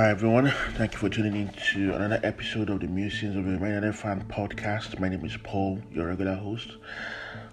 [0.00, 3.50] Hi everyone, thank you for tuning in to another episode of the Musings of the
[3.50, 4.98] United Fan Podcast.
[4.98, 6.78] My name is Paul, your regular host.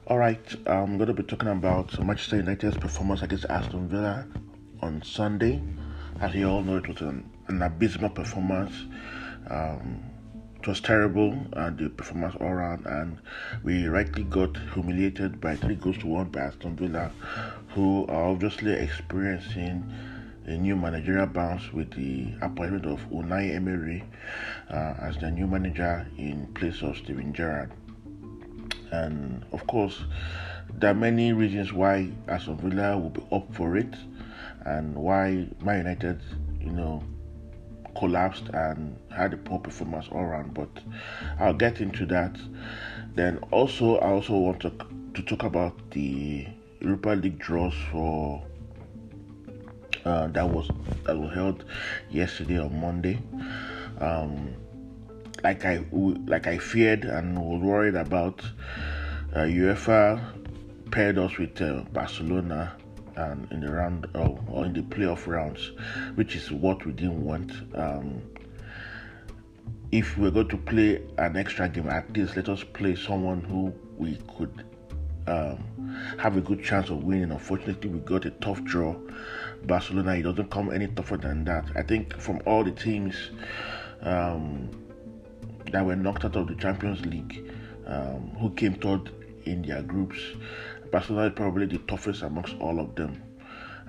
[0.09, 4.25] Alright, I'm going to be talking about Manchester United's performance against Aston Villa
[4.81, 5.61] on Sunday.
[6.21, 8.73] As you all know, it was an, an abysmal performance.
[9.49, 10.01] Um,
[10.55, 13.17] it was terrible, uh, the performance all around, and
[13.61, 17.11] we rightly got humiliated by three goals to one by Aston Villa,
[17.71, 19.93] who are obviously experiencing
[20.47, 24.03] a new managerial bounce with the appointment of Unai Emery
[24.69, 27.71] uh, as the new manager in place of Steven Gerrard.
[28.91, 30.05] And of course,
[30.73, 33.93] there are many reasons why Aston Villa will be up for it
[34.65, 36.21] and why Man United,
[36.61, 37.03] you know,
[37.97, 40.53] collapsed and had a poor performance all around.
[40.53, 40.69] But
[41.39, 42.37] I'll get into that.
[43.15, 44.71] Then also, I also want to
[45.15, 46.45] to talk about the
[46.79, 48.43] Europa League draws for
[50.07, 50.69] uh, that was
[51.03, 51.65] that was held
[52.09, 53.19] yesterday on Monday.
[53.99, 54.53] Um,
[55.43, 58.41] like I like I feared and was worried about,
[59.35, 60.21] uh, UEFA
[60.91, 62.75] paired us with uh, Barcelona
[63.17, 65.71] and in the round or in the playoff rounds,
[66.15, 67.51] which is what we didn't want.
[67.75, 68.21] Um,
[69.91, 73.73] if we're going to play an extra game, at least let us play someone who
[73.97, 74.65] we could
[75.27, 75.63] um,
[76.17, 77.31] have a good chance of winning.
[77.31, 78.95] Unfortunately, we got a tough draw.
[79.63, 81.65] Barcelona, it doesn't come any tougher than that.
[81.75, 83.15] I think from all the teams
[84.01, 84.69] um,
[85.71, 87.51] that were knocked out of the Champions League,
[87.85, 89.11] um, who came third
[89.45, 90.17] in their groups,
[90.91, 93.21] Barcelona is probably the toughest amongst all of them.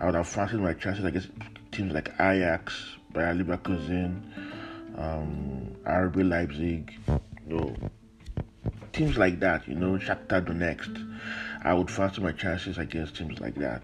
[0.01, 1.31] I would have fancied my chances against
[1.73, 4.23] teams like Ajax, Bayer Leverkusen,
[4.97, 6.93] um, RB Leipzig,
[7.49, 7.77] you know,
[8.93, 11.05] teams like that, you know, Shakhtar Donetsk.
[11.63, 13.83] I would fancy my chances against teams like that.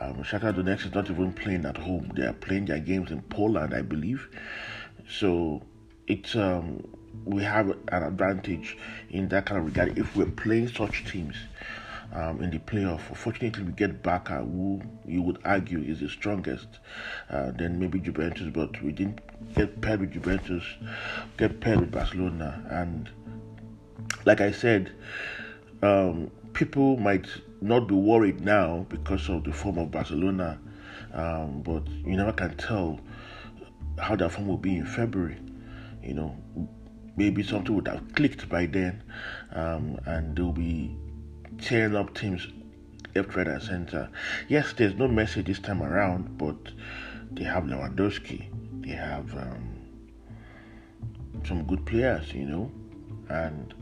[0.00, 3.22] Um, Shakhtar Donetsk is not even playing at home; they are playing their games in
[3.22, 4.28] Poland, I believe.
[5.08, 5.62] So
[6.06, 6.86] it's um,
[7.24, 8.76] we have an advantage
[9.10, 11.36] in that kind of regard if we're playing such teams.
[12.12, 13.02] Um, in the playoff.
[13.14, 16.66] Fortunately, we get Barca, who you would argue is the strongest,
[17.30, 19.20] uh, then maybe Juventus, but we didn't
[19.54, 20.64] get paired with Juventus,
[21.36, 22.66] get paired with Barcelona.
[22.68, 23.08] And
[24.24, 24.90] like I said,
[25.82, 27.26] um, people might
[27.60, 30.58] not be worried now because of the form of Barcelona,
[31.12, 33.00] um, but you never can tell
[33.98, 35.38] how that form will be in February.
[36.02, 36.36] You know,
[37.16, 39.02] maybe something would have clicked by then,
[39.52, 40.96] um, and they'll be
[41.58, 42.48] tearing up teams
[43.14, 44.08] left, right, and center.
[44.48, 46.56] Yes, there's no Messi this time around, but
[47.32, 48.46] they have Lewandowski,
[48.82, 49.78] they have um,
[51.46, 52.70] some good players, you know,
[53.28, 53.74] and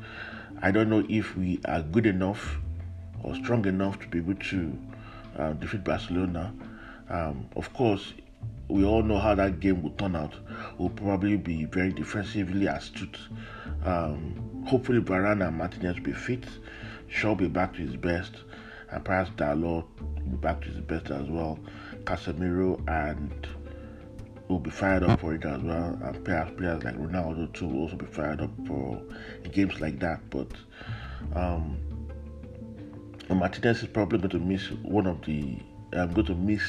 [0.61, 2.59] I don't know if we are good enough
[3.23, 4.79] or strong enough to be able to
[5.39, 6.53] uh, defeat Barcelona.
[7.09, 8.13] Um, of course,
[8.69, 10.35] we all know how that game will turn out.
[10.77, 13.19] We'll probably be very defensively astute.
[13.85, 16.45] Um, hopefully, Varane and Martinez will be fit.
[17.09, 18.33] Shaw will be back to his best,
[18.91, 21.59] and perhaps Dalot will be back to his best as well.
[22.05, 23.47] Casemiro and
[24.49, 27.83] will be fired up for it as well, and perhaps players like Ronaldo too will
[27.83, 29.01] also be fired up for
[29.53, 30.21] games like that.
[30.31, 30.51] But
[31.35, 31.79] um,
[33.29, 35.59] Martinez is probably going to miss one of the.
[35.95, 36.63] I'm going to miss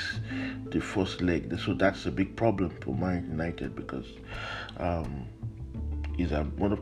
[0.72, 4.06] the first leg, so that's a big problem for Man United because
[4.78, 5.28] um,
[6.16, 6.80] he's a, one of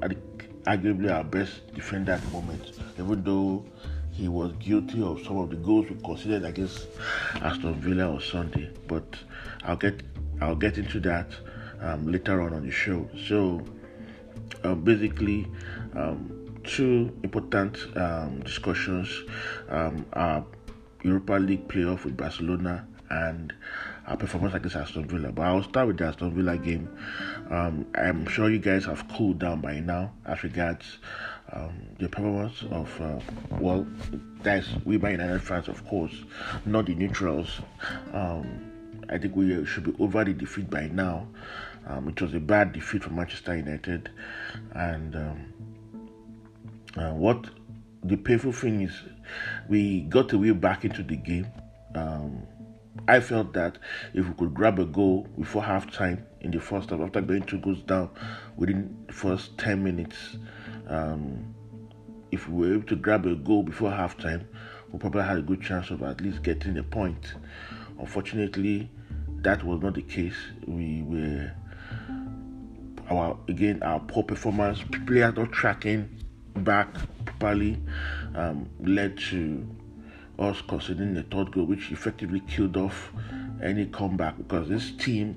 [0.67, 3.65] arguably our best defender at the moment, even though
[4.11, 6.87] he was guilty of some of the goals we considered against
[7.35, 8.69] Aston Villa on Sunday.
[8.87, 9.15] But
[9.63, 10.01] I'll get
[10.41, 11.31] I'll get into that
[11.81, 13.07] um, later on on the show.
[13.27, 13.61] So
[14.63, 15.47] uh, basically,
[15.95, 19.23] um, two important um, discussions
[19.69, 20.45] um, are
[21.03, 23.53] Europa League playoff with Barcelona and
[24.05, 25.31] our performance against Aston Villa.
[25.31, 26.89] But I'll start with the Aston Villa game.
[27.49, 30.97] Um, I'm sure you guys have cooled down by now as regards
[31.99, 33.19] the performance of, uh,
[33.59, 33.87] well,
[34.43, 36.13] that's we by United fans, of course,
[36.65, 37.61] not the neutrals.
[38.13, 38.71] Um,
[39.09, 41.27] I think we should be over the defeat by now.
[41.87, 44.09] Um, it was a bad defeat for Manchester United,
[44.73, 45.53] and um,
[46.97, 47.49] uh, what
[48.03, 48.91] the painful thing is,
[49.69, 51.47] we got the way back into the game.
[51.95, 52.41] Um,
[53.07, 53.77] I felt that
[54.13, 57.59] if we could grab a goal before halftime in the first half, after going two
[57.59, 58.09] goals down
[58.57, 60.37] within the first 10 minutes,
[60.87, 61.53] um,
[62.31, 64.45] if we were able to grab a goal before halftime,
[64.91, 67.33] we probably had a good chance of at least getting a point.
[67.99, 68.89] Unfortunately,
[69.41, 70.35] that was not the case.
[70.65, 71.51] We were
[73.09, 76.09] our again our poor performance, players not tracking
[76.55, 76.93] back
[77.25, 77.81] properly,
[78.35, 79.67] um, led to
[80.39, 83.11] us conceding the third goal, which effectively killed off
[83.63, 85.35] any comeback because this team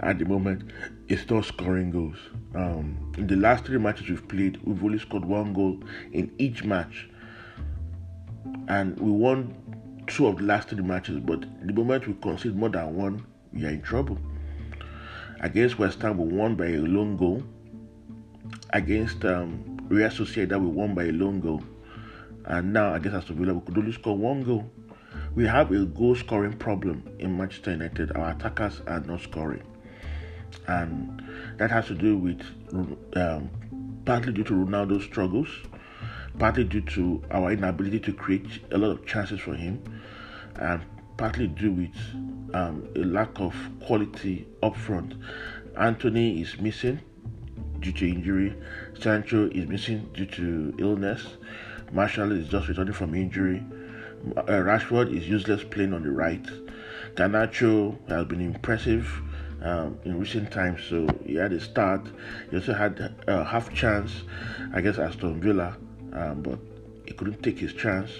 [0.00, 0.70] at the moment
[1.08, 2.16] is not scoring goals.
[2.54, 5.80] Um, in the last three matches we've played, we've only scored one goal
[6.12, 7.08] in each match,
[8.68, 9.54] and we won
[10.08, 11.20] two of the last three matches.
[11.20, 14.18] But the moment we concede more than one, we are in trouble.
[15.40, 17.42] Against West Ham, we won by a lone goal.
[18.70, 21.62] Against um, Real Sociedad, we won by a lone goal.
[22.44, 24.70] And now against Aston Villa, we could only score one goal.
[25.34, 28.12] We have a goal scoring problem in Manchester United.
[28.16, 29.62] Our attackers are not scoring.
[30.66, 31.22] And
[31.58, 32.40] that has to do with
[33.14, 33.50] um,
[34.04, 35.48] partly due to Ronaldo's struggles,
[36.38, 39.82] partly due to our inability to create a lot of chances for him,
[40.56, 40.82] and
[41.16, 41.96] partly due with
[42.54, 43.54] um, a lack of
[43.84, 45.14] quality up front.
[45.76, 47.00] Antony is missing
[47.80, 48.54] due to injury.
[48.98, 51.36] Sancho is missing due to illness.
[51.92, 53.64] Martial is just returning from injury.
[54.36, 56.44] Uh, Rashford is useless playing on the right.
[57.14, 59.10] Garnacho has been impressive
[59.62, 62.08] um, in recent times, so he had a start.
[62.50, 64.22] He also had a half chance
[64.74, 65.76] against Aston Villa,
[66.12, 66.58] um, but
[67.06, 68.10] he couldn't take his chance,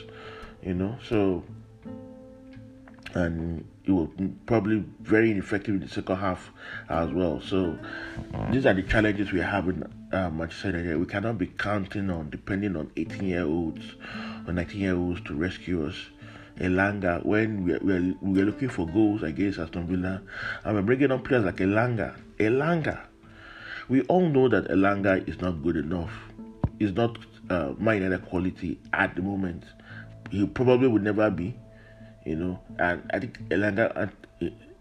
[0.62, 0.96] you know.
[1.08, 1.44] So,
[3.14, 4.08] and he was
[4.46, 6.50] probably very ineffective in the second half
[6.88, 7.40] as well.
[7.40, 7.79] So,
[8.50, 9.82] these are the challenges we have in
[10.12, 10.99] uh, Manchester United.
[10.99, 13.94] We cannot be counting on depending on 18 year olds
[14.46, 15.96] or 19 year olds to rescue us.
[16.61, 20.20] Elanga, when we are, we, are, we are looking for goals against Aston Villa,
[20.64, 22.17] and we're bringing on players like Elanga.
[22.38, 23.00] Elanga.
[23.88, 26.11] We all know that Elanga is not good enough.
[26.79, 27.17] He's not
[27.50, 29.64] uh, minor quality at the moment.
[30.30, 31.54] He probably would never be,
[32.24, 32.60] you know.
[32.78, 34.10] And I think Elanga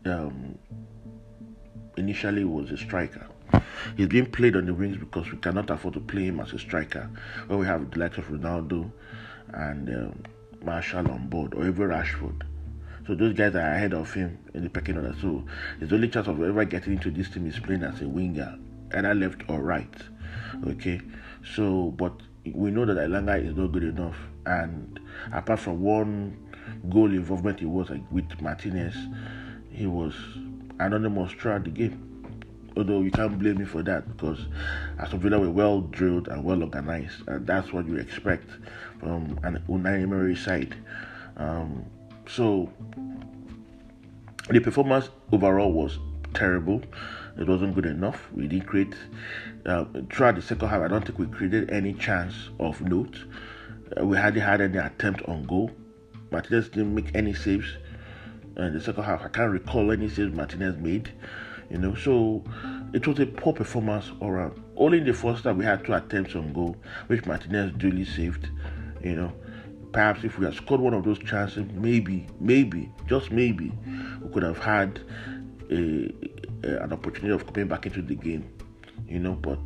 [0.05, 0.57] um,
[1.97, 3.27] initially was a striker.
[3.95, 6.59] He's being played on the wings because we cannot afford to play him as a
[6.59, 7.09] striker.
[7.47, 8.91] When we have the likes of Ronaldo
[9.53, 10.23] and um,
[10.63, 12.41] Martial on board, or even Rashford.
[13.05, 15.15] So those guys are ahead of him in the pecking order.
[15.21, 15.45] So
[15.79, 18.59] his only chance of ever getting into this team is playing as a winger,
[18.93, 19.95] either left or right.
[20.65, 20.99] Okay.
[21.55, 22.19] So, but
[22.55, 24.15] we know that Elanga is not good enough,
[24.45, 24.99] and
[25.31, 26.37] apart from one
[26.89, 28.95] goal involvement, he was like with Martinez,
[29.71, 30.13] he was
[30.79, 32.07] anonymous throughout the game
[32.77, 34.45] although you can't blame me for that because
[34.99, 38.49] Aston Villa were well drilled and well organized, and that's what you expect
[38.99, 40.75] from an Unai Emery side.
[41.37, 41.85] Um,
[42.27, 42.71] so
[44.49, 45.97] the performance overall was
[46.33, 46.81] terrible.
[47.39, 48.27] It wasn't good enough.
[48.33, 48.95] We didn't create
[49.65, 50.81] uh, throughout the second half.
[50.81, 53.17] I don't think we created any chance of note.
[53.99, 55.71] Uh, we hardly had any attempt on goal.
[56.31, 57.77] Martinez didn't make any saves
[58.57, 59.21] in the second half.
[59.23, 61.11] I can't recall any saves Martinez made
[61.69, 61.95] you know.
[61.95, 62.43] So
[62.93, 64.61] it was a poor performance all around.
[64.75, 66.75] Only in the first half we had two attempts on goal,
[67.07, 68.49] which Martinez duly saved,
[69.03, 69.33] you know.
[69.91, 73.71] Perhaps if we had scored one of those chances, maybe, maybe, just maybe,
[74.21, 74.99] we could have had
[75.71, 76.13] a,
[76.63, 78.49] a, an opportunity of coming back into the game,
[79.07, 79.33] you know.
[79.33, 79.59] But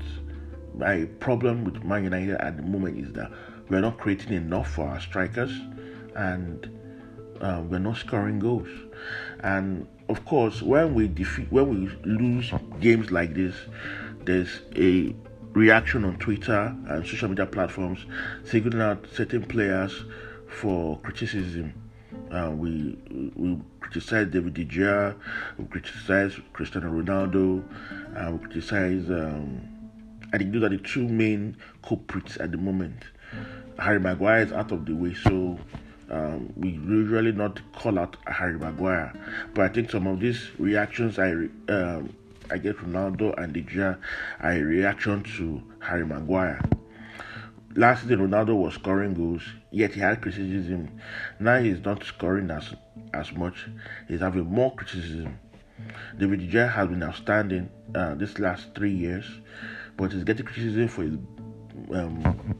[0.75, 3.31] my problem with Man United at the moment is that
[3.69, 5.51] we're not creating enough for our strikers,
[6.15, 6.69] and
[7.41, 8.69] um, we're not scoring goals.
[9.41, 13.55] And of course, when we defeat, when we lose games like this,
[14.25, 15.15] there's a
[15.53, 18.05] reaction on Twitter and social media platforms
[18.43, 20.03] singling out certain players
[20.47, 21.73] for criticism.
[22.31, 22.97] Uh, we
[23.35, 25.15] we criticize David De Gea,
[25.57, 27.63] we criticize Cristiano Ronaldo,
[28.15, 29.09] and we criticize.
[29.09, 29.61] Um,
[30.33, 33.03] I think those are the two main culprits at the moment.
[33.77, 35.59] Harry Maguire is out of the way, so
[36.09, 39.11] um, we usually not call out Harry Maguire,
[39.53, 41.31] but I think some of these reactions I
[41.67, 42.13] um,
[42.49, 43.97] I get Ronaldo and De Gea
[44.39, 46.61] are a reaction to Harry Maguire.
[47.75, 50.99] Last season, Ronaldo was scoring goals, yet he had criticism.
[51.39, 52.73] Now he's not scoring as
[53.13, 53.67] as much.
[54.07, 55.39] He's having more criticism.
[56.17, 59.25] David De Gea has been outstanding uh, this last three years,
[59.97, 61.15] but he's getting criticism for his
[61.93, 62.59] um,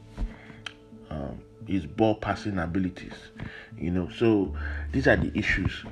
[1.10, 3.14] um, his ball passing abilities.
[3.78, 4.56] You know, so
[4.92, 5.84] these are the issues.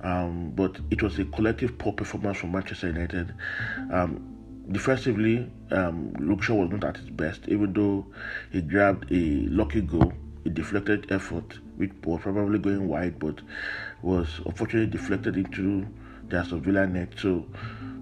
[0.00, 3.34] Um, but it was a collective poor performance from Manchester United.
[3.92, 4.37] Um,
[4.70, 8.06] defensively, um, was not at his best, even though
[8.50, 10.12] he grabbed a lucky goal,
[10.44, 13.40] a deflected effort, which was probably going wide, but
[14.02, 15.86] was unfortunately deflected into
[16.28, 17.12] the Aston Villa net.
[17.18, 17.46] So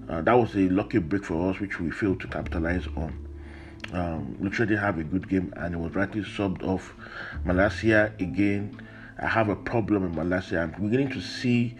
[0.08, 3.26] uh, that was a lucky break for us, which we failed to capitalize on
[3.92, 6.94] um, Luke Shaw did have a good game and it was rightly subbed off.
[7.44, 8.80] Malacia again,
[9.18, 10.62] I have a problem with Malacia.
[10.62, 11.76] I'm beginning to see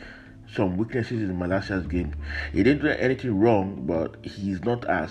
[0.53, 2.15] some weaknesses in Malacia's game.
[2.53, 5.11] He didn't do anything wrong, but he's not as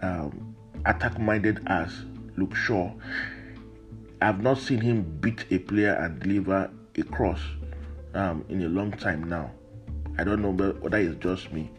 [0.00, 1.92] um, attack minded as
[2.36, 2.92] Luke Shaw.
[4.22, 7.40] I've not seen him beat a player and deliver a cross
[8.14, 9.50] um, in a long time now.
[10.18, 11.70] I don't know whether it's just me,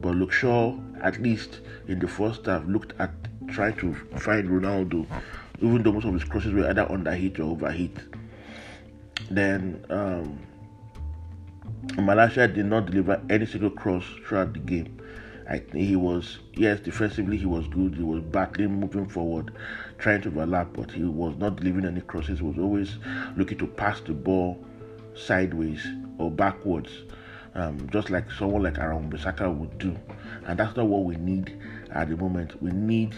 [0.00, 3.10] But Luke Shaw, at least in the first half, looked at
[3.48, 5.06] trying to find Ronaldo,
[5.58, 7.98] even though most of his crosses were either underhit or overhit.
[9.30, 10.38] Then um,
[12.00, 15.00] Malacia did not deliver any single cross throughout the game.
[15.48, 17.94] I think he was yes defensively he was good.
[17.96, 19.52] He was battling, moving forward,
[19.98, 22.38] trying to overlap, but he was not delivering any crosses.
[22.38, 22.98] He was always
[23.36, 24.64] looking to pass the ball
[25.14, 25.84] sideways
[26.18, 26.90] or backwards,
[27.54, 29.96] um, just like someone like Aaron Bissaka would do.
[30.46, 32.62] And that's not what we need at the moment.
[32.62, 33.14] We need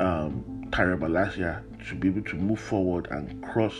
[0.00, 3.76] um, Tyrell Malacia to be able to move forward and cross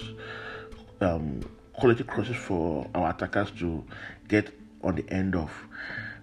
[1.01, 1.41] um,
[1.81, 3.83] quality crosses for our attackers to
[4.29, 4.53] get
[4.85, 5.51] on the end of.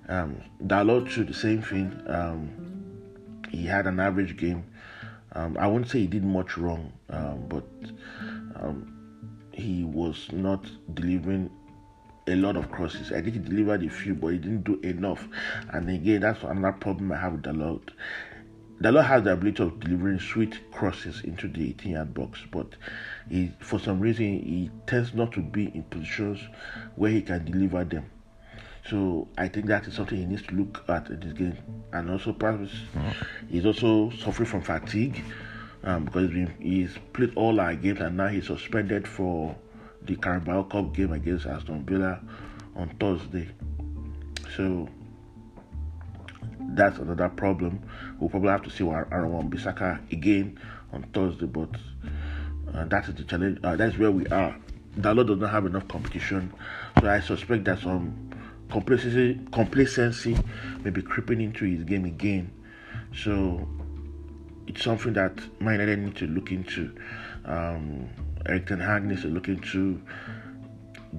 [0.07, 1.99] Um, Dalot too, the same thing.
[2.07, 2.49] Um,
[3.49, 4.63] he had an average game.
[5.33, 7.65] Um, I won't say he did much wrong, um, but
[8.55, 8.93] um,
[9.51, 11.49] he was not delivering
[12.27, 13.11] a lot of crosses.
[13.11, 15.27] I think he delivered a few, but he didn't do enough.
[15.73, 17.89] And again, that's another problem I have with Dalot.
[18.81, 22.75] Dalot has the ability of delivering sweet crosses into the 18 yard box, but
[23.29, 26.39] he, for some reason, he tends not to be in positions
[26.95, 28.09] where he can deliver them.
[28.89, 31.57] So I think that is something he needs to look at in this game.
[31.91, 32.71] And also, perhaps
[33.49, 35.21] he's also suffering from fatigue
[35.83, 39.55] um, because he's played all our games and now he's suspended for
[40.03, 42.21] the Carabao Cup game against Aston Villa
[42.75, 43.49] on Thursday.
[44.55, 44.87] So
[46.69, 47.81] that's another problem.
[48.19, 50.59] We'll probably have to see Aaron Wan-Bissaka again
[50.93, 51.69] on Thursday, but
[52.73, 53.59] uh, that is the challenge.
[53.63, 54.55] Uh, that's where we are.
[54.99, 56.51] Dalot does not have enough competition,
[56.99, 58.31] so I suspect that some
[58.69, 60.37] complacency complacency
[60.83, 62.51] may be creeping into his game again.
[63.15, 63.67] So
[64.67, 66.93] it's something that Man United need to look into.
[67.45, 68.09] Um,
[68.45, 70.01] Erik Ten Hag needs to look into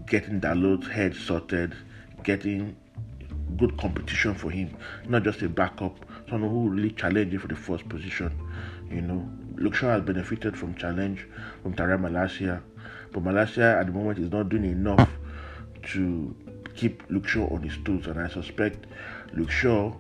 [0.07, 1.75] getting Dalot's head sorted,
[2.23, 2.77] getting
[3.57, 4.77] good competition for him,
[5.09, 8.33] not just a backup, someone who really challenge for the first position.
[8.91, 9.31] You know,
[9.73, 11.27] Shaw has benefited from challenge
[11.63, 12.63] from Tyrell Malacia,
[13.13, 15.11] but Malacia at the moment is not doing enough
[15.93, 16.35] to
[16.75, 18.87] keep Shaw on his toes, and I suspect
[19.49, 19.93] Shaw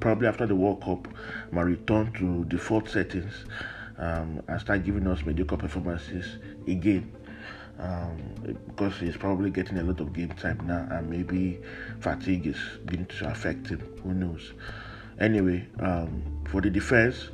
[0.00, 1.08] probably after the World Cup
[1.52, 3.44] might return to default settings
[3.96, 7.12] um, and start giving us mediocre performances again.
[7.78, 8.34] Um,
[8.66, 11.60] because he's probably getting a lot of game time now, and maybe
[12.00, 13.78] fatigue is beginning to affect him.
[14.02, 14.52] Who knows?
[15.20, 17.30] Anyway, um, for the defense,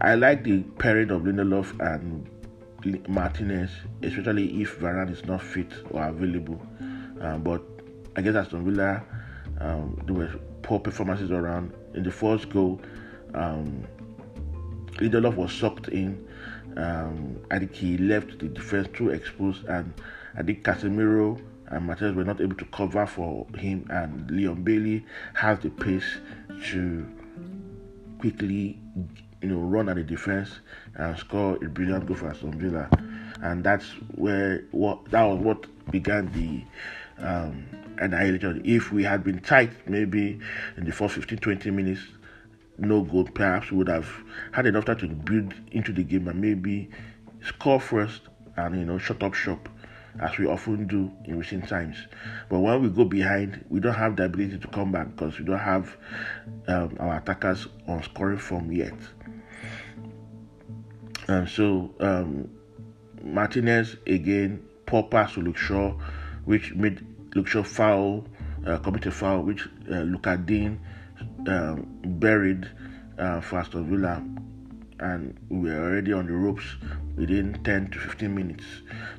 [0.00, 2.28] I like the pairing of Lindelof and
[3.08, 3.70] Martinez,
[4.02, 6.60] especially if Varane is not fit or available.
[7.20, 7.62] Um, but
[8.16, 9.04] I guess Aston Villa,
[9.60, 10.30] um, there were
[10.62, 11.72] poor performances around.
[11.94, 12.80] In the first goal,
[13.34, 13.86] um,
[14.98, 16.26] Lindelof was sucked in.
[16.76, 19.92] Um, I think he left the defense too exposed, and
[20.36, 23.86] I think Casemiro and Martinez were not able to cover for him.
[23.90, 26.18] And Leon Bailey has the pace
[26.70, 27.06] to
[28.18, 28.78] quickly,
[29.42, 30.60] you know, run at the defense
[30.94, 32.88] and score a brilliant goal for Aston Villa.
[33.42, 36.64] And that's where what that was what began the
[37.24, 37.66] um,
[37.98, 38.62] annihilation.
[38.64, 40.40] If we had been tight, maybe
[40.76, 42.00] in the first 15 20 minutes,
[42.78, 44.08] no goal, perhaps we would have
[44.52, 46.88] had enough time to build into the game and maybe
[47.44, 48.22] score first
[48.56, 49.68] and you know shut up shop
[50.20, 51.96] as we often do in recent times.
[52.48, 55.44] But when we go behind, we don't have the ability to come back because we
[55.44, 55.96] don't have
[56.68, 58.94] um, our attackers on scoring form yet.
[61.28, 62.48] And so um,
[63.22, 65.92] Martinez again, poor pass to Shaw,
[66.44, 67.04] which made
[67.46, 68.24] Shaw foul,
[68.66, 70.04] uh, committed foul, which uh,
[71.46, 72.68] um, buried
[73.18, 74.22] uh, for Aston Villa,
[75.00, 76.64] and we were already on the ropes
[77.16, 78.64] within 10 to 15 minutes.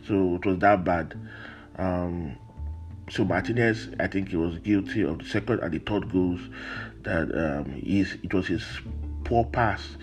[0.08, 1.20] So it was that bad.
[1.78, 2.38] Um,
[3.10, 6.40] so Martinez, I think he was guilty of the second and the third goals.
[7.04, 8.64] That um, it was his
[9.24, 9.98] poor pass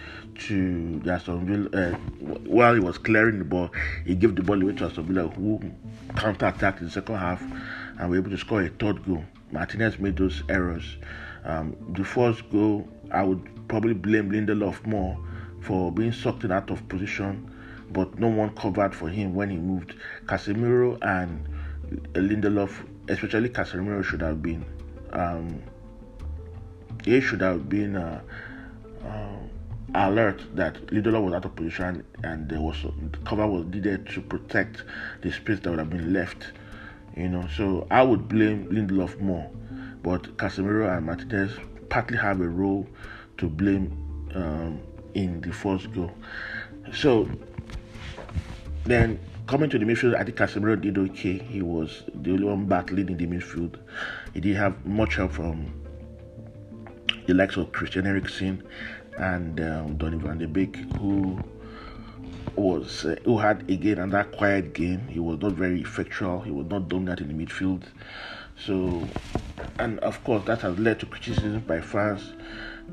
[0.46, 1.92] to Aston Villa.
[1.92, 1.96] Uh,
[2.46, 3.70] while he was clearing the ball,
[4.04, 5.60] he gave the ball away to Aston Villa, who
[6.16, 7.42] counter-attacked in the second half
[7.98, 9.24] and were able to score a third goal.
[9.52, 10.96] Martinez made those errors.
[11.44, 15.18] Um, the first goal, I would probably blame Lindelof more
[15.60, 17.50] for being sucked in out of position,
[17.92, 19.94] but no one covered for him when he moved.
[20.26, 21.46] Casemiro and
[22.14, 22.70] Lindelof,
[23.08, 24.64] especially Casemiro, should have been.
[25.12, 25.62] Um,
[27.04, 28.20] he should have been uh,
[29.04, 29.36] uh,
[29.94, 32.76] alert that Lindelof was out of position and there was
[33.24, 34.84] cover was needed to protect
[35.22, 36.52] the space that would have been left.
[37.16, 39.50] You know, so I would blame Lindelof more
[40.02, 41.52] but Casemiro and Martinez
[41.88, 42.86] partly have a role
[43.38, 43.92] to blame
[44.34, 44.80] um,
[45.14, 46.12] in the first goal.
[46.92, 47.28] So
[48.84, 51.38] then coming to the midfield, I think Casemiro did okay.
[51.38, 53.78] He was the only one battling in the midfield.
[54.32, 55.72] He didn't have much help from
[57.26, 58.62] the likes of Christian Eriksen
[59.18, 61.38] and um, Donny van de Beek, who
[62.56, 65.06] was uh, who had again another quiet game.
[65.08, 66.40] He was not very effectual.
[66.40, 67.82] He was not dominant in the midfield.
[68.56, 69.06] So,
[69.78, 72.32] and of course, that has led to criticism by fans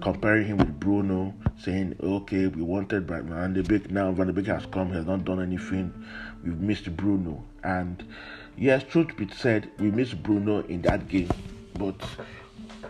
[0.01, 3.89] comparing him with Bruno, saying, "Okay, we wanted Van de Beek.
[3.91, 4.89] Now Van de Beek has come.
[4.89, 5.93] He has not done anything.
[6.43, 8.03] We've missed Bruno." And
[8.57, 11.29] yes, truth be said, we missed Bruno in that game,
[11.77, 12.01] but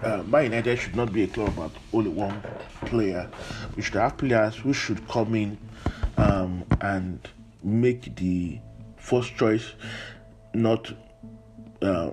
[0.03, 2.41] uh, Man United should not be a club about only one
[2.85, 3.29] player.
[3.75, 5.57] We should have players who should come in
[6.17, 7.27] um, and
[7.63, 8.59] make the
[8.97, 9.73] first choice,
[10.53, 10.91] not
[11.81, 12.11] uh,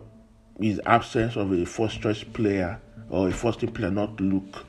[0.60, 4.66] his absence of a first choice player or a first team player not look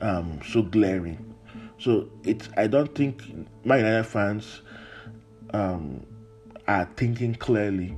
[0.00, 1.34] um, so glaring.
[1.78, 3.22] So it's I don't think
[3.64, 4.62] Man United fans
[5.52, 6.04] um,
[6.66, 7.96] are thinking clearly.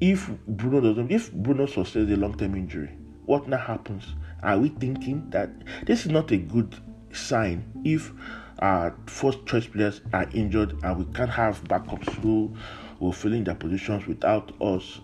[0.00, 2.90] If Bruno doesn't, if Bruno sustains a long term injury,
[3.26, 4.14] what now happens?
[4.42, 5.50] Are we thinking that
[5.86, 6.74] this is not a good
[7.12, 8.12] sign if
[8.58, 12.54] our first choice players are injured and we can't have backups who
[13.00, 15.00] will fill in their positions without us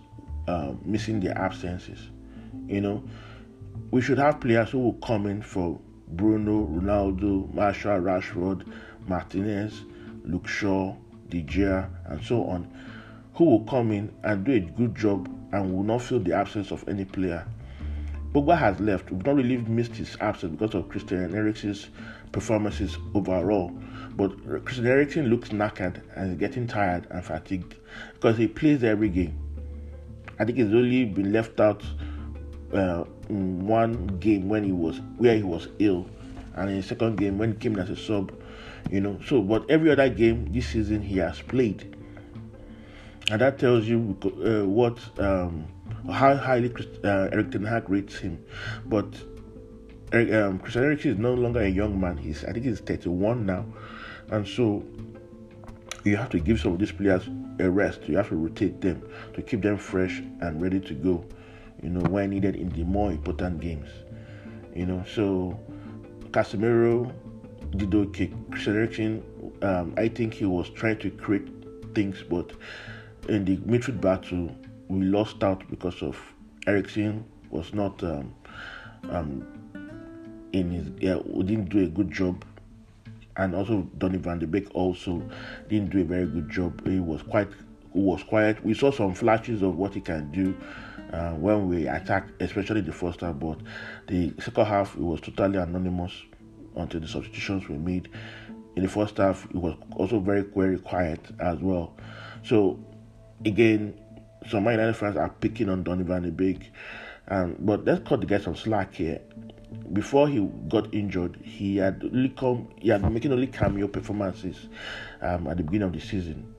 [0.47, 2.11] uh, missing their absences?
[2.67, 3.05] You know,
[3.91, 8.67] we should have players who will come in for Bruno, Ronaldo, Martial, Rashford,
[9.07, 9.83] Martinez,
[10.25, 10.95] Luke Shaw,
[11.29, 12.71] Gea, and so on,
[13.35, 16.71] who will come in and do a good job and will not feel the absence
[16.71, 17.47] of any player.
[18.33, 19.11] Pogba has left.
[19.11, 21.89] We've not really missed his absence because of Christian Eriksen's
[22.31, 23.73] performances overall.
[24.17, 27.75] But Christian Eriksen looks knackered and is getting tired and fatigued
[28.15, 29.37] because he plays every game.
[30.39, 31.83] I think he's only been left out
[32.73, 36.07] uh, in one game when he was where he was ill,
[36.55, 38.33] and in the second game when he came as a sub.
[38.91, 41.97] You know, so but every other game this season he has played,
[43.31, 44.99] and that tells you uh, what.
[45.19, 45.67] Um,
[46.09, 46.73] how highly
[47.05, 48.43] uh, Erik Ten Hag rates him.
[48.87, 49.15] But
[50.13, 52.17] um, Christian Eriksen is no longer a young man.
[52.17, 53.65] He's I think he's 31 now,
[54.31, 54.85] and so
[56.05, 58.09] you have to give some of these players a rest.
[58.09, 59.03] You have to rotate them
[59.35, 61.25] to keep them fresh and ready to go.
[61.83, 63.89] You know when needed in the more important games.
[64.75, 65.59] You know so
[66.31, 67.13] Casemiro
[67.77, 68.33] did okay.
[68.51, 69.23] Christian
[69.63, 71.49] um, I think he was trying to create
[71.95, 72.51] things, but
[73.29, 74.55] in the midfield battle
[74.89, 76.19] we lost out because of
[76.67, 78.35] Eriksen was not um,
[79.11, 79.47] um,
[80.53, 82.45] in his yeah we didn't do a good job.
[83.37, 85.23] And also Donny van de Beek also
[85.69, 86.87] didn't do a very good job.
[86.87, 87.49] He was quite
[87.93, 88.63] he was quiet.
[88.65, 90.57] We saw some flashes of what he can do
[91.13, 93.39] uh, when we attacked especially the first half.
[93.39, 93.59] But
[94.09, 96.13] the second half it was totally anonymous
[96.77, 98.09] until the substitutions were made.
[98.77, 101.95] In the first half it was also very very quiet as well.
[102.43, 102.79] So
[103.45, 103.95] again
[104.49, 106.73] some Man United fans are picking on Donny van de Beek.
[107.29, 109.21] Um, but let's cut the guy some slack here.
[109.93, 114.69] Before he got injured, he had only come, he had making only cameo performances
[115.21, 116.53] um, at the beginning of the season.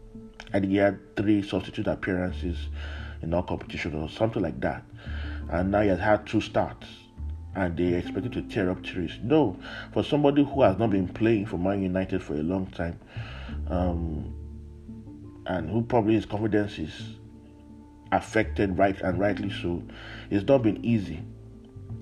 [0.54, 2.58] And he had three substitute appearances
[3.22, 4.84] in all competitions or something like that.
[5.50, 6.88] And now he has had two starts.
[7.54, 9.12] And they expected to tear up trees.
[9.22, 9.60] No,
[9.92, 12.98] for somebody who has not been playing for Man United for a long time,
[13.68, 14.34] um,
[15.46, 16.92] and who probably his confidence is
[18.12, 19.82] affected, right and rightly so.
[20.30, 21.22] It's not been easy.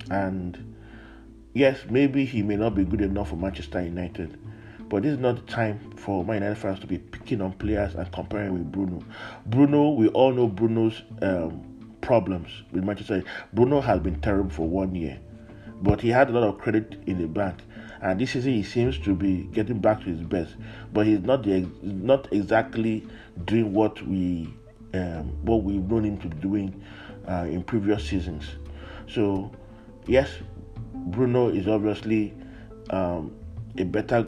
[0.10, 0.76] And
[1.54, 4.38] yes, maybe he may not be good enough for Manchester United.
[4.90, 7.94] But this is not the time for Man United fans to be picking on players
[7.94, 9.04] and comparing with Bruno.
[9.46, 13.24] Bruno, we all know Bruno's um, problems with Manchester.
[13.54, 15.20] Bruno has been terrible for one year,
[15.84, 17.60] but he had a lot of credit in the bank.
[18.02, 20.56] And this season, he seems to be getting back to his best,
[20.94, 23.06] but he's not the, not exactly
[23.46, 24.54] doing what we
[24.94, 26.84] um, what we've known him to be doing
[27.28, 28.46] uh, in previous seasons.
[29.08, 29.52] So,
[30.08, 30.30] yes,
[30.94, 32.34] Bruno is obviously
[32.90, 33.36] um,
[33.78, 34.26] a better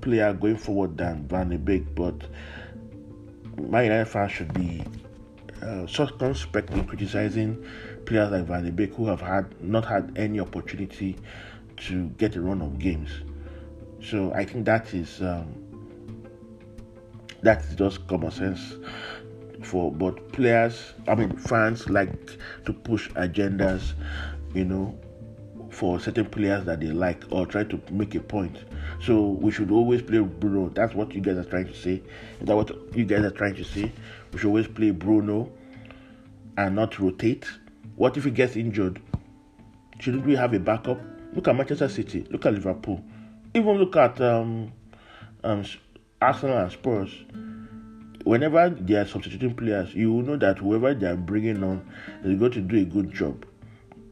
[0.00, 2.14] player going forward than Van de Beek, but
[3.68, 4.84] my United fans should be
[5.62, 7.64] uh, circumspect in criticizing
[8.04, 11.16] players like Van de Beek who have had not had any opportunity
[11.78, 13.10] to get a run of games.
[14.02, 15.54] So I think that is um,
[17.42, 18.76] that is just common sense
[19.62, 23.94] for but players i mean fans like to push agendas
[24.54, 24.94] you know
[25.76, 28.64] for certain players that they like or try to make a point.
[29.02, 30.70] So we should always play bruno.
[30.70, 32.02] That's what you guys are trying to say.
[32.40, 33.92] Is that what you guys are trying to say?
[34.32, 35.52] We should always play bruno
[36.56, 37.46] and not rotate.
[37.96, 39.02] What if he gets injured?
[40.00, 40.98] Shouldn't we have a backup
[41.36, 43.02] look at manchester city look at liverpool
[43.54, 44.72] even look at um,
[45.44, 45.64] um,
[46.20, 47.10] arsenal and spurs
[48.26, 51.88] whenever they are substituting players, you will know that whoever they are bringing on
[52.24, 53.46] is going to do a good job.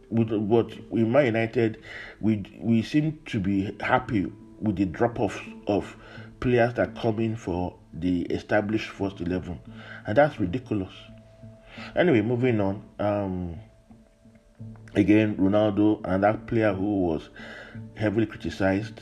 [0.08, 1.82] but with Man United,
[2.20, 5.96] we we seem to be happy with the drop off of
[6.38, 9.58] players that come in for the established first eleven,
[10.06, 10.94] and that's ridiculous.
[11.96, 12.84] Anyway, moving on.
[13.00, 13.56] Um,
[14.96, 17.30] again, Ronaldo, and that player who was
[17.96, 19.00] heavily criticized.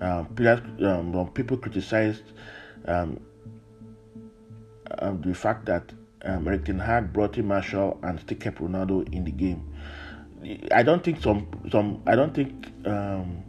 [0.00, 2.22] Um, players, um, people criticized
[2.86, 3.20] um,
[4.98, 5.92] um, the fact that
[6.24, 9.72] um, Erik Ten Hag brought in Martial and still kept Ronaldo in the game.
[10.72, 13.42] I don't think some some I don't think um,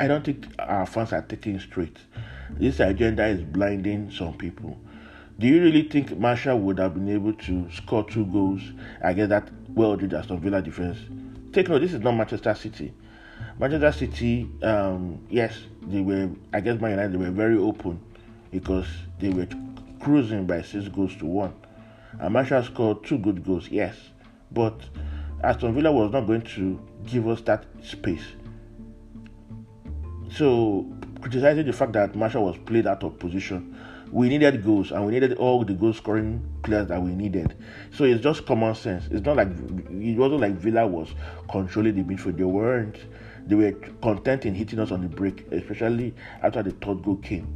[0.00, 1.96] I don't think our fans are taking straight.
[2.50, 4.78] This agenda is blinding some people.
[5.40, 8.60] Do you really think Martial would have been able to score two goals
[9.00, 10.98] against that well-drilled Aston Villa defense?
[11.52, 12.92] Take note, this is not Manchester City.
[13.56, 16.30] Manchester City, um, yes, they were.
[16.52, 18.00] I guess Man United they were very open
[18.50, 18.88] because
[19.20, 19.46] they were
[20.00, 21.54] cruising by six goals to one.
[22.18, 23.94] And Martial scored two good goals, yes,
[24.50, 24.80] but
[25.44, 28.24] Aston Villa was not going to give us that space.
[30.32, 30.84] So,
[31.20, 33.77] criticizing the fact that Martial was played out of position,
[34.10, 37.54] we needed goals and we needed all the goal scoring players that we needed.
[37.92, 39.06] So it's just common sense.
[39.10, 41.08] It's not like it wasn't like Villa was
[41.50, 42.36] controlling the midfield.
[42.38, 42.98] They weren't.
[43.46, 47.46] They were content in hitting us on the break, especially after the third goal came.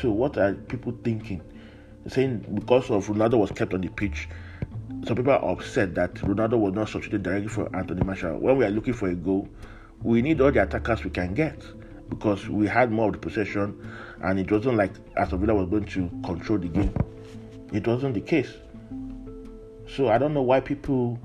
[0.00, 1.42] So what are people thinking?
[2.06, 4.28] Saying because of Ronaldo was kept on the pitch,
[5.04, 8.38] some people are upset that Ronaldo was not substituted directly for Anthony Martial.
[8.38, 9.48] When we are looking for a goal,
[10.02, 11.60] we need all the attackers we can get
[12.08, 13.78] because we had more of the possession
[14.22, 16.94] and it wasn't like Aston Villa was going to control the game.
[17.72, 18.52] It wasn't the case.
[19.94, 21.18] So I don't know why people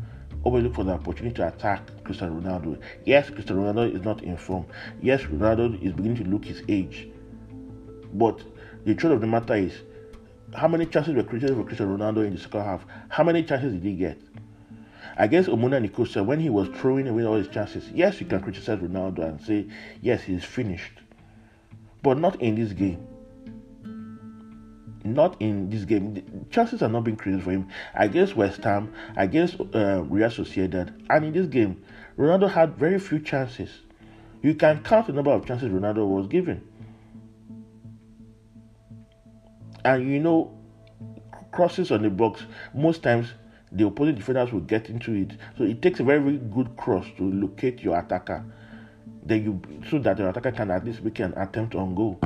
[0.43, 2.79] always look for the opportunity to attack Cristiano Ronaldo.
[3.05, 4.65] Yes, Cristiano Ronaldo is not in form.
[5.01, 7.07] Yes, Ronaldo is beginning to look his age.
[8.13, 8.41] But
[8.85, 9.73] the truth of the matter is,
[10.53, 12.85] how many chances were created for Cristiano Ronaldo in the second half?
[13.09, 14.19] How many chances did he get?
[15.17, 18.79] Against Omonia Nicosia, when he was throwing away all his chances, yes, you can criticize
[18.79, 19.67] Ronaldo and say,
[20.01, 21.01] yes, he's finished.
[22.01, 23.07] But not in this game.
[25.05, 26.13] Not in this game.
[26.13, 30.93] The chances are not being created for him against West Ham, against uh, Real Sociedad,
[31.09, 31.83] and in this game,
[32.17, 33.69] Ronaldo had very few chances.
[34.41, 36.67] You can count the number of chances Ronaldo was given.
[39.85, 40.57] And you know,
[41.51, 43.33] crosses on the box, most times
[43.73, 45.31] the opposing defenders will get into it.
[45.57, 48.45] So it takes a very, very good cross to locate your attacker.
[49.25, 52.19] Then you so that your attacker can at least make an attempt on goal.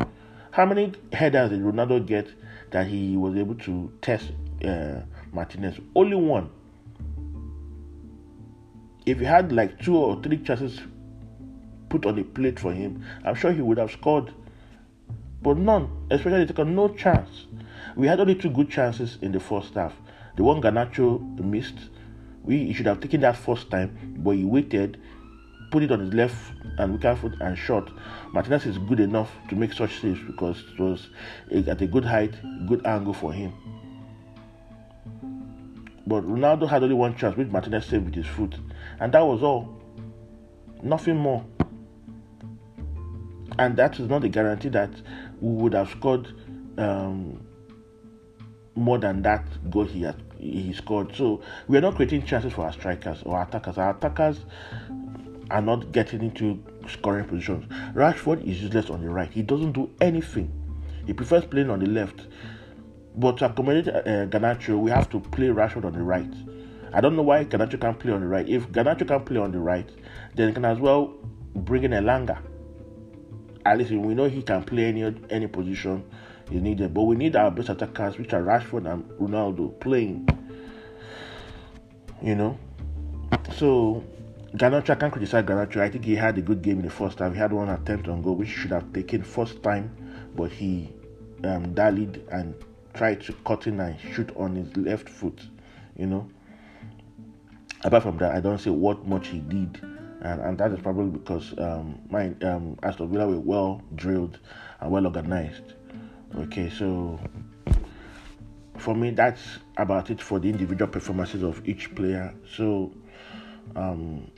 [0.51, 2.27] How many headers did Ronaldo get
[2.71, 4.31] that he was able to test
[4.65, 5.79] uh, Martinez?
[5.95, 6.49] Only one.
[9.05, 10.81] If he had like two or three chances
[11.89, 14.33] put on the plate for him, I'm sure he would have scored.
[15.41, 17.45] But none, especially the no chance.
[17.95, 19.93] We had only two good chances in the first half.
[20.37, 21.89] The one Garnacho missed,
[22.43, 25.01] we he should have taken that first time, but he waited,
[25.71, 27.89] put it on his left and weaker foot and shot.
[28.33, 31.09] Martinez is good enough to make such saves because it was
[31.51, 32.35] at a good height,
[32.67, 33.51] good angle for him.
[36.05, 38.55] But Ronaldo had only one chance, which Martinez saved with his foot,
[38.99, 39.81] and that was all.
[40.83, 41.43] Nothing more.
[43.57, 44.91] And that is not a guarantee that
[45.41, 46.27] we would have scored
[46.77, 47.43] um,
[48.75, 51.15] more than that goal he had he scored.
[51.15, 53.77] So we are not creating chances for our strikers or attackers.
[53.77, 54.39] Our attackers
[55.51, 57.65] are not getting into scoring positions.
[57.93, 59.31] Rashford is useless on the right.
[59.31, 60.51] He doesn't do anything.
[61.05, 62.27] He prefers playing on the left.
[63.15, 66.31] But to accommodate uh, Garnacho, we have to play Rashford on the right.
[66.93, 68.47] I don't know why Garnacho can't play on the right.
[68.47, 69.89] If Garnacho can't play on the right,
[70.35, 71.13] then he can as well
[71.55, 72.39] bring in Elanga.
[73.65, 76.05] At least we know he can play any any position
[76.51, 76.93] is needed.
[76.93, 80.27] But we need our best attackers, which are Rashford and Ronaldo, playing.
[82.21, 82.57] You know?
[83.55, 84.03] So,
[84.55, 85.81] Garnacho, I can't criticize Garnacho.
[85.81, 87.33] I think he had a good game in the first half.
[87.33, 89.95] He had one attempt on goal, which should have taken first time,
[90.35, 90.91] but he
[91.43, 92.55] um, dallied and
[92.93, 95.41] tried to cut in and shoot on his left foot.
[95.97, 96.29] You know?
[97.83, 99.79] Apart from that, I don't see what much he did.
[100.21, 104.39] And, and that is probably because um, my um, Aston Villa were well drilled
[104.79, 105.73] and well organized.
[106.35, 107.19] Okay, so
[108.77, 112.33] for me, that's about it for the individual performances of each player.
[112.55, 112.93] So
[113.75, 114.29] um,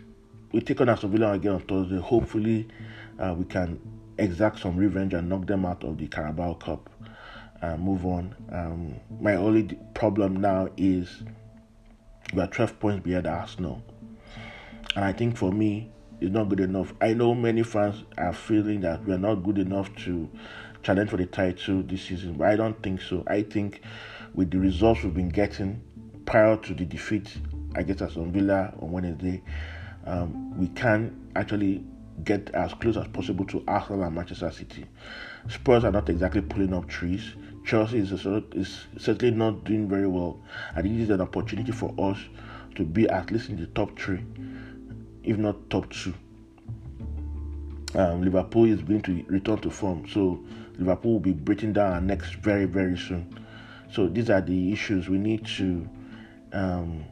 [0.51, 1.99] we take on Aston again on Thursday.
[1.99, 2.67] Hopefully,
[3.19, 3.79] uh, we can
[4.17, 6.89] exact some revenge and knock them out of the Carabao Cup.
[7.61, 8.35] and move on.
[8.51, 11.23] Um, my only problem now is
[12.33, 13.83] we are 12 points behind Arsenal.
[14.95, 16.93] And I think for me, it's not good enough.
[17.01, 20.29] I know many fans are feeling that we are not good enough to
[20.83, 23.23] challenge for the title this season, but I don't think so.
[23.27, 23.81] I think
[24.33, 25.81] with the results we've been getting
[26.25, 27.37] prior to the defeat
[27.75, 29.41] against Aston Villa on Wednesday,
[30.05, 31.83] um, we can actually
[32.23, 34.85] get as close as possible to Arsenal and Manchester City.
[35.47, 37.33] Spurs are not exactly pulling up trees.
[37.65, 40.39] Chelsea is, is certainly not doing very well,
[40.75, 42.17] and is an opportunity for us
[42.75, 44.23] to be at least in the top three,
[45.23, 46.13] if not top two.
[47.95, 50.43] Um, Liverpool is going to return to form, so
[50.77, 53.39] Liverpool will be breaking down our necks very, very soon.
[53.91, 55.89] So these are the issues we need to
[56.53, 57.05] um,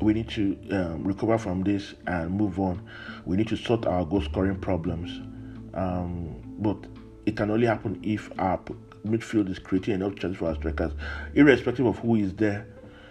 [0.00, 2.82] we need to um, recover from this and move on.
[3.24, 5.10] We need to sort our goal scoring problems,
[5.74, 6.78] um, but
[7.26, 8.58] it can only happen if our
[9.06, 10.92] midfield is creating enough chances for our strikers,
[11.34, 12.66] irrespective of who is there.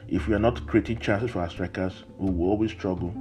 [0.08, 3.13] If we are not creating chances for our strikers, we will always struggle.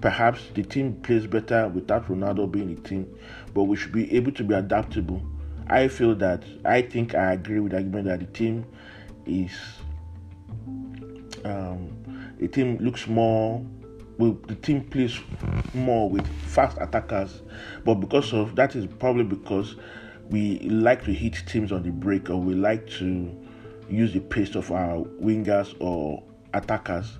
[0.00, 3.18] Perhaps the team plays better without Ronaldo being the team,
[3.54, 5.22] but we should be able to be adaptable.
[5.68, 8.64] I feel that I think I agree with the argument that the team
[9.26, 9.52] is
[11.44, 11.90] um,
[12.38, 13.64] the team looks more
[14.18, 15.20] well, the team plays
[15.74, 17.42] more with fast attackers,
[17.84, 19.76] but because of that is probably because
[20.28, 23.34] we like to hit teams on the break or we like to
[23.88, 27.18] use the pace of our wingers or attackers.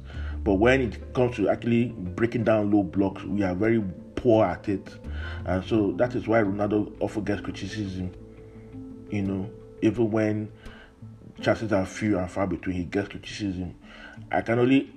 [0.48, 3.84] But when it comes to actually breaking down low blocks, we are very
[4.16, 4.88] poor at it.
[5.44, 8.14] And so that is why Ronaldo often gets criticism.
[9.11, 9.50] You know,
[9.82, 10.50] even when
[11.42, 13.74] chances are few and far between, he gets criticism.
[14.32, 14.90] I can only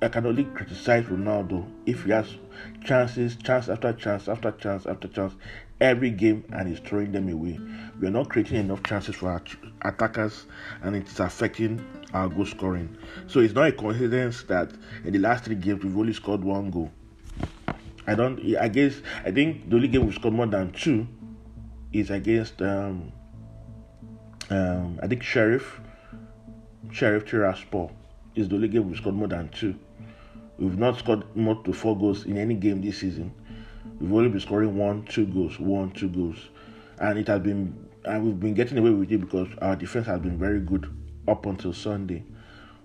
[0.00, 2.28] I can only criticize Ronaldo if he has
[2.84, 5.34] chances, chance after chance after chance after chance
[5.80, 7.58] every game and he's throwing them away.
[8.00, 9.42] We are not creating enough chances for our
[9.82, 10.46] attackers
[10.82, 12.96] and it's affecting our goal scoring.
[13.26, 14.72] So it's not a coincidence that
[15.04, 16.90] in the last three games we've only scored one goal.
[18.06, 21.06] I don't I guess I think the only game we've scored more than two
[21.92, 23.12] is against um,
[24.50, 25.80] um I think Sheriff
[26.90, 27.92] Sheriff Tiraspol
[28.34, 29.74] is the only game we've scored more than two.
[30.58, 33.32] We've not scored more to four goals in any game this season.
[34.00, 36.36] We've only been scoring one, two goals, one, two goals,
[36.98, 40.20] and it has been and we've been getting away with it because our defense has
[40.20, 40.90] been very good
[41.28, 42.24] up until Sunday.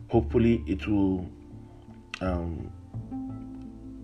[0.10, 1.30] Hopefully, it will.
[2.22, 2.72] Um,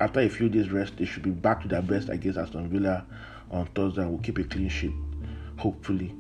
[0.02, 3.06] after a few days rest, they should be back to their best against Aston Villa
[3.52, 4.06] on Thursday.
[4.06, 4.94] We'll keep a clean sheet,
[5.58, 6.16] hopefully.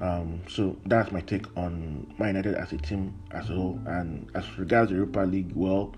[0.00, 3.80] Um, so that's my take on Man United as a team as a whole.
[3.86, 5.94] And as regards the Europa League, well,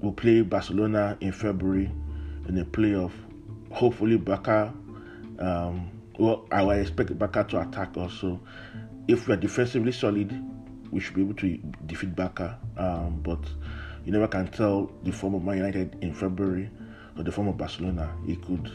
[0.00, 1.90] We'll play Barcelona in February
[2.48, 3.10] in a playoff.
[3.72, 4.72] Hopefully, Barca.
[5.40, 8.40] Um, well, I expect Barca to attack also.
[9.08, 10.38] If we are defensively solid,
[10.90, 12.58] we should be able to defeat Barca.
[12.76, 13.40] Um, but
[14.04, 16.70] you never can tell the form of Man United in February
[17.16, 18.14] or the form of Barcelona.
[18.26, 18.70] It could.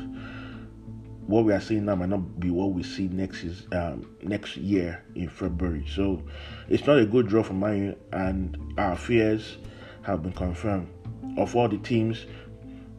[1.28, 4.58] What we are seeing now might not be what we see next is um, next
[4.58, 5.86] year in February.
[5.88, 6.22] So
[6.68, 9.58] it's not a good draw for Man and our fears
[10.02, 10.90] have been confirmed
[11.38, 12.26] of all the teams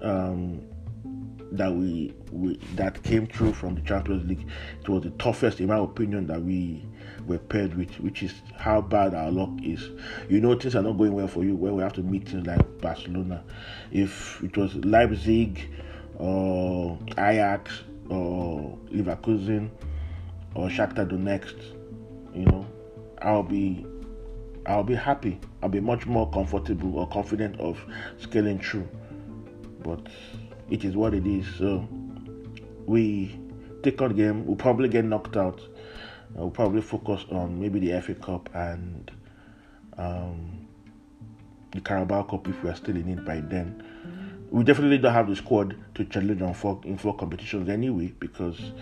[0.00, 0.62] um,
[1.56, 4.46] that we, we that came through from the Champions League,
[4.80, 6.84] it was the toughest, in my opinion, that we
[7.26, 9.90] were paired with, which is how bad our luck is.
[10.28, 12.46] You know, things are not going well for you when we have to meet teams
[12.46, 13.44] like Barcelona.
[13.92, 15.70] If it was Leipzig
[16.16, 19.70] or Ajax or Leverkusen
[20.54, 21.54] or Shakhtar Donetsk,
[22.34, 22.66] you know,
[23.22, 23.86] I'll be
[24.66, 25.38] I'll be happy.
[25.62, 27.78] I'll be much more comfortable or confident of
[28.18, 28.88] scaling through.
[29.82, 30.00] But
[30.70, 31.46] it is what it is.
[31.56, 31.88] So
[32.86, 33.38] we
[33.82, 34.46] take on game.
[34.46, 35.60] We'll probably get knocked out.
[36.34, 39.10] We'll probably focus on maybe the FA Cup and
[39.96, 40.66] um,
[41.72, 43.82] the Carabao Cup if we are still in it by then.
[44.50, 48.72] We definitely don't have the squad to challenge on four in four competitions anyway because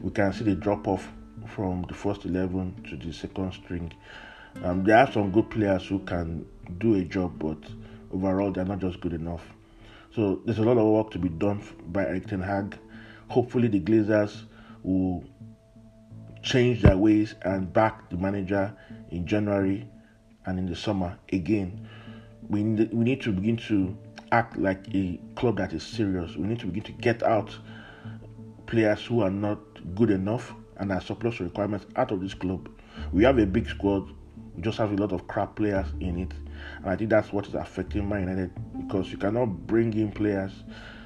[0.00, 1.08] we can see the drop off
[1.46, 3.92] from the first eleven to the second string.
[4.62, 6.46] Um, there are some good players who can
[6.78, 7.58] do a job, but
[8.12, 9.42] overall they're not just good enough.
[10.14, 12.78] So there's a lot of work to be done by Erik Ten Hag.
[13.28, 14.42] Hopefully the Glazers
[14.82, 15.24] will
[16.42, 18.76] change their ways and back the manager
[19.10, 19.88] in January
[20.44, 21.88] and in the summer again.
[22.48, 23.96] We need, we need to begin to
[24.32, 26.36] act like a club that is serious.
[26.36, 27.56] We need to begin to get out
[28.66, 29.58] players who are not
[29.94, 32.68] good enough and are surplus requirements out of this club.
[33.12, 34.12] We have a big squad
[34.54, 36.32] we just have a lot of crap players in it,
[36.78, 38.50] and I think that's what is affecting Man United
[38.86, 40.52] because you cannot bring in players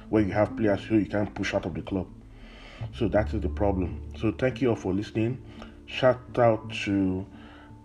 [0.09, 2.07] where you have players who you can't push out of the club.
[2.93, 4.01] So that is the problem.
[4.19, 5.41] So thank you all for listening.
[5.85, 7.25] Shout out to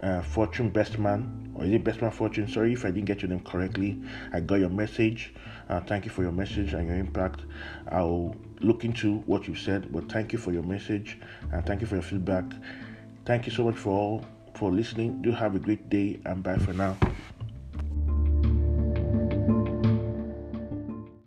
[0.03, 2.49] uh, Fortune Bestman, or is it Bestman Fortune?
[2.49, 4.03] Sorry if I didn't get your name correctly.
[4.33, 5.33] I got your message.
[5.69, 7.43] Uh, thank you for your message and your impact.
[7.91, 11.19] I'll look into what you said, but thank you for your message
[11.53, 12.45] and thank you for your feedback.
[13.25, 15.23] Thank you so much for all for listening.
[15.23, 16.97] Do have a great day and bye for now.